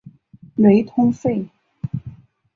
[0.55, 1.47] 雷通费。